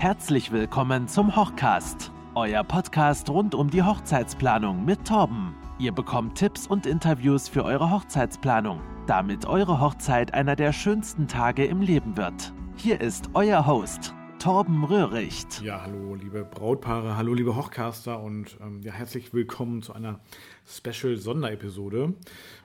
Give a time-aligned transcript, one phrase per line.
[0.00, 5.54] Herzlich willkommen zum Hochcast, euer Podcast rund um die Hochzeitsplanung mit Torben.
[5.78, 11.66] Ihr bekommt Tipps und Interviews für eure Hochzeitsplanung, damit eure Hochzeit einer der schönsten Tage
[11.66, 12.54] im Leben wird.
[12.76, 15.60] Hier ist euer Host, Torben Röhricht.
[15.60, 20.18] Ja, hallo liebe Brautpaare, hallo liebe Hochcaster und ähm, ja, herzlich willkommen zu einer
[20.66, 22.14] Special-Sonderepisode.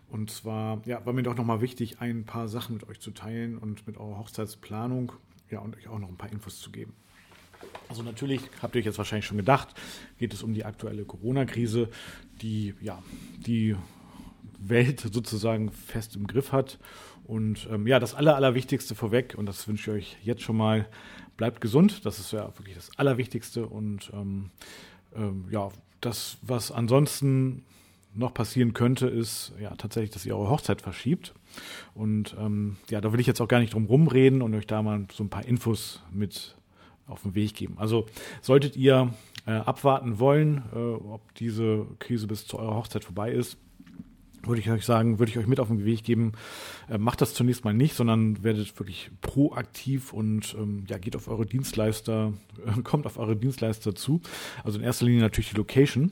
[0.10, 3.58] Und zwar, ja, war mir doch nochmal wichtig, ein paar Sachen mit euch zu teilen
[3.58, 5.12] und mit eurer Hochzeitsplanung,
[5.50, 6.94] ja, und euch auch noch ein paar Infos zu geben.
[7.90, 9.70] Also natürlich, habt ihr euch jetzt wahrscheinlich schon gedacht,
[10.18, 11.90] geht es um die aktuelle Corona-Krise,
[12.42, 13.02] die ja
[13.46, 13.76] die
[14.60, 16.80] Welt sozusagen fest im Griff hat.
[17.26, 20.88] Und ähm, ja, das Aller, Allerwichtigste vorweg, und das wünsche ich euch jetzt schon mal,
[21.38, 22.06] bleibt gesund.
[22.06, 23.66] Das ist ja wirklich das Allerwichtigste.
[23.66, 24.52] Und ähm,
[25.16, 25.70] ähm, ja,
[26.02, 27.64] das, was ansonsten
[28.14, 31.34] noch passieren könnte, ist ja tatsächlich, dass ihr eure Hochzeit verschiebt.
[31.94, 34.82] Und ähm, ja, da will ich jetzt auch gar nicht drum rumreden und euch da
[34.82, 36.56] mal so ein paar Infos mit
[37.08, 37.76] auf den Weg geben.
[37.78, 38.06] Also
[38.42, 39.14] solltet ihr
[39.46, 43.58] äh, abwarten wollen, äh, ob diese Krise bis zu eurer Hochzeit vorbei ist,
[44.48, 46.34] würde ich euch sagen, würde ich euch mit auf den Weg geben,
[46.90, 51.28] äh, macht das zunächst mal nicht, sondern werdet wirklich proaktiv und ähm, ja, geht auf
[51.28, 52.34] eure Dienstleister,
[52.66, 54.22] äh, kommt auf eure Dienstleister zu.
[54.64, 56.12] Also in erster Linie natürlich die Location.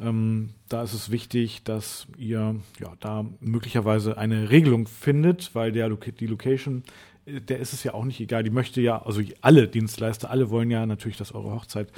[0.00, 5.88] Ähm, da ist es wichtig, dass ihr ja da möglicherweise eine Regelung findet, weil der
[5.88, 6.82] die Location
[7.28, 8.42] der ist es ja auch nicht egal.
[8.42, 11.92] Die möchte ja, also alle Dienstleister, alle wollen ja natürlich, dass eure Hochzeit,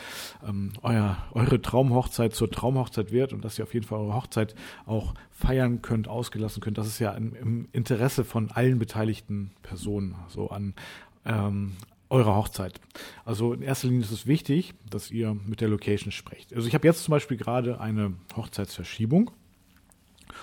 [0.46, 4.54] ähm, euer, eure Traumhochzeit zur Traumhochzeit wird und dass ihr auf jeden Fall eure Hochzeit
[4.86, 6.78] auch feiern könnt, ausgelassen könnt.
[6.78, 10.74] Das ist ja im, im Interesse von allen beteiligten Personen, so an
[11.24, 11.72] ähm,
[12.10, 12.80] eurer Hochzeit.
[13.24, 16.54] Also in erster Linie ist es wichtig, dass ihr mit der Location sprecht.
[16.54, 19.30] Also ich habe jetzt zum Beispiel gerade eine Hochzeitsverschiebung.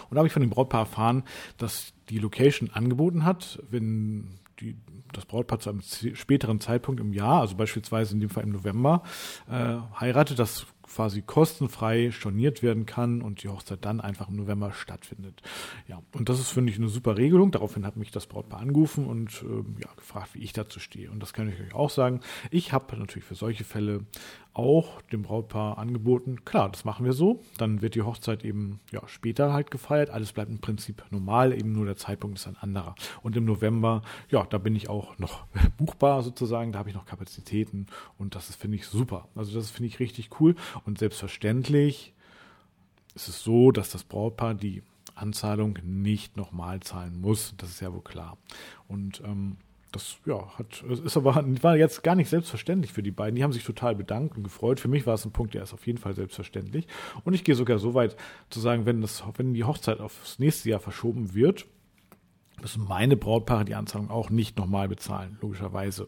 [0.10, 1.23] Und da habe ich von dem Brautpaar erfahren,
[1.58, 4.76] dass die Location angeboten hat, wenn die,
[5.14, 9.04] das Brautpaar zu einem späteren Zeitpunkt im Jahr, also beispielsweise in dem Fall im November,
[9.50, 14.71] äh, heiratet, dass quasi kostenfrei storniert werden kann und die Hochzeit dann einfach im November
[14.71, 15.42] stattfindet.
[15.87, 17.52] Ja, und das ist, finde ich, eine super Regelung.
[17.52, 21.11] Daraufhin hat mich das Brautpaar angerufen und äh, ja, gefragt, wie ich dazu stehe.
[21.11, 22.21] Und das kann ich euch auch sagen.
[22.52, 24.05] Ich habe natürlich für solche Fälle
[24.58, 27.42] auch dem Brautpaar angeboten, klar, das machen wir so.
[27.58, 30.09] Dann wird die Hochzeit eben ja, später halt gefeiert.
[30.09, 32.95] Alles bleibt im Prinzip normal, eben nur der Zeitpunkt ist ein anderer.
[33.21, 35.45] Und im November, ja, da bin ich auch noch
[35.77, 37.86] buchbar sozusagen, da habe ich noch Kapazitäten
[38.17, 39.27] und das finde ich super.
[39.36, 40.55] Also das finde ich richtig cool.
[40.86, 42.14] Und selbstverständlich
[43.15, 44.83] ist es so, dass das Brautpaar die
[45.15, 47.54] Anzahlung nicht nochmal zahlen muss.
[47.58, 48.38] Das ist ja wohl klar.
[48.88, 49.58] Und ähm,
[49.92, 53.36] das ja, hat, ist aber, war jetzt gar nicht selbstverständlich für die beiden.
[53.36, 54.80] Die haben sich total bedankt und gefreut.
[54.80, 56.88] Für mich war es ein Punkt, der ist auf jeden Fall selbstverständlich.
[57.23, 58.15] Und ich gehe sogar so weit
[58.49, 61.65] zu sagen, wenn, das, wenn die Hochzeit aufs nächste Jahr verschoben wird,
[62.61, 66.08] müssen meine Brautpaare die Anzahlung auch nicht nochmal bezahlen, logischerweise.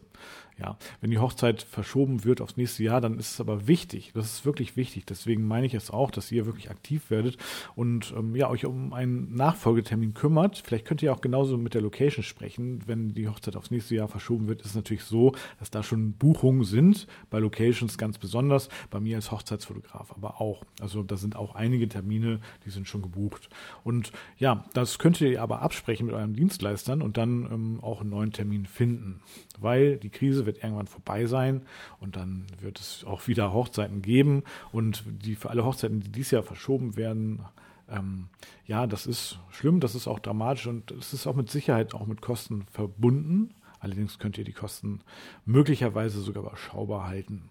[0.60, 4.10] Ja, wenn die Hochzeit verschoben wird aufs nächste Jahr, dann ist es aber wichtig.
[4.12, 5.06] Das ist wirklich wichtig.
[5.06, 7.38] Deswegen meine ich es auch, dass ihr wirklich aktiv werdet
[7.76, 10.62] und ähm, ja, euch um einen Nachfolgetermin kümmert.
[10.64, 12.80] Vielleicht könnt ihr auch genauso mit der Location sprechen.
[12.86, 16.12] Wenn die Hochzeit aufs nächste Jahr verschoben wird, ist es natürlich so, dass da schon
[16.12, 17.06] Buchungen sind.
[17.30, 18.68] Bei Locations ganz besonders.
[18.90, 20.64] Bei mir als Hochzeitsfotograf aber auch.
[20.80, 23.48] Also da sind auch einige Termine, die sind schon gebucht.
[23.82, 28.10] Und ja, das könnt ihr aber absprechen mit euren Dienstleistern und dann ähm, auch einen
[28.10, 29.20] neuen Termin finden.
[29.58, 31.62] Weil die Krise wird irgendwann vorbei sein
[32.00, 36.32] und dann wird es auch wieder Hochzeiten geben und die für alle Hochzeiten, die dieses
[36.32, 37.42] Jahr verschoben werden,
[37.88, 38.28] ähm,
[38.66, 42.06] ja, das ist schlimm, das ist auch dramatisch und es ist auch mit Sicherheit auch
[42.06, 43.54] mit Kosten verbunden.
[43.80, 45.00] Allerdings könnt ihr die Kosten
[45.46, 47.48] möglicherweise sogar überschaubar halten.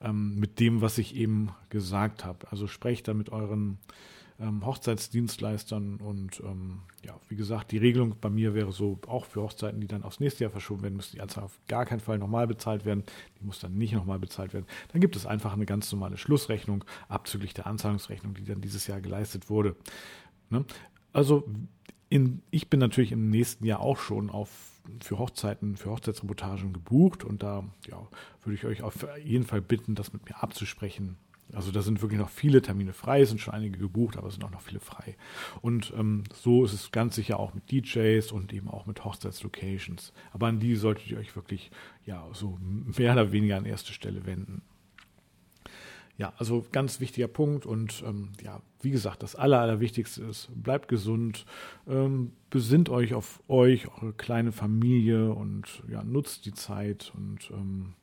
[0.00, 2.50] Ähm, mit dem, was ich eben gesagt habe.
[2.50, 3.78] Also sprecht da mit euren
[4.40, 9.42] ähm, Hochzeitsdienstleistern und ähm, ja, wie gesagt, die Regelung bei mir wäre so, auch für
[9.42, 12.18] Hochzeiten, die dann aufs nächste Jahr verschoben werden, müsste die Anzahlung auf gar keinen Fall
[12.18, 13.04] nochmal bezahlt werden.
[13.38, 14.66] Die muss dann nicht nochmal bezahlt werden.
[14.92, 19.00] Dann gibt es einfach eine ganz normale Schlussrechnung abzüglich der Anzahlungsrechnung, die dann dieses Jahr
[19.00, 19.76] geleistet wurde.
[20.48, 20.64] Ne?
[21.12, 21.46] Also
[22.08, 24.48] in, ich bin natürlich im nächsten Jahr auch schon auf
[25.02, 28.08] für Hochzeiten, für Hochzeitsreportagen gebucht und da ja,
[28.42, 31.16] würde ich euch auf jeden Fall bitten, das mit mir abzusprechen,
[31.54, 34.34] also da sind wirklich noch viele Termine frei, es sind schon einige gebucht, aber es
[34.34, 35.16] sind auch noch viele frei.
[35.60, 40.12] Und ähm, so ist es ganz sicher auch mit DJs und eben auch mit Hochzeitslocations.
[40.32, 41.70] Aber an die solltet ihr euch wirklich
[42.04, 44.62] ja so mehr oder weniger an erste Stelle wenden.
[46.20, 50.86] Ja, also ganz wichtiger Punkt und ähm, ja, wie gesagt, das Aller, Allerwichtigste ist, bleibt
[50.88, 51.46] gesund,
[51.88, 57.94] ähm, besinnt euch auf euch, eure kleine Familie und ja, nutzt die Zeit und ähm,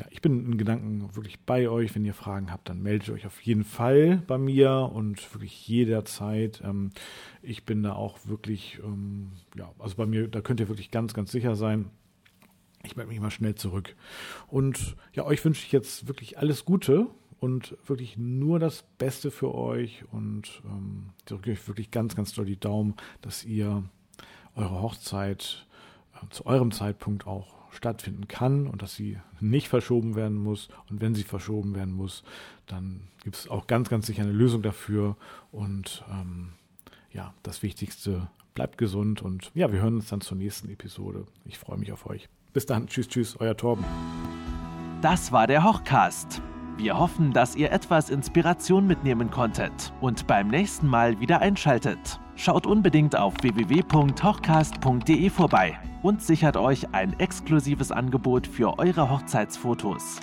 [0.00, 1.94] ja, ich bin in Gedanken wirklich bei euch.
[1.94, 6.62] Wenn ihr Fragen habt, dann meldet euch auf jeden Fall bei mir und wirklich jederzeit.
[6.64, 6.90] Ähm,
[7.42, 11.12] ich bin da auch wirklich, ähm, ja, also bei mir, da könnt ihr wirklich ganz,
[11.12, 11.90] ganz sicher sein.
[12.82, 13.94] Ich melde mich mal schnell zurück.
[14.46, 17.08] Und ja, euch wünsche ich jetzt wirklich alles Gute
[17.38, 22.46] und wirklich nur das Beste für euch und ähm, drücke euch wirklich ganz, ganz doll
[22.46, 23.84] die Daumen, dass ihr
[24.54, 25.66] eure Hochzeit
[26.14, 30.68] äh, zu eurem Zeitpunkt auch stattfinden kann und dass sie nicht verschoben werden muss.
[30.88, 32.22] Und wenn sie verschoben werden muss,
[32.66, 35.16] dann gibt es auch ganz, ganz sicher eine Lösung dafür.
[35.52, 36.50] Und ähm,
[37.12, 41.24] ja, das Wichtigste, bleibt gesund und ja, wir hören uns dann zur nächsten Episode.
[41.46, 42.28] Ich freue mich auf euch.
[42.52, 43.84] Bis dann, tschüss, tschüss, euer Torben.
[45.00, 46.42] Das war der Hochcast.
[46.76, 52.20] Wir hoffen, dass ihr etwas Inspiration mitnehmen konntet und beim nächsten Mal wieder einschaltet.
[52.36, 60.20] Schaut unbedingt auf www.hochcast.de vorbei und sichert euch ein exklusives Angebot für eure Hochzeitsfotos.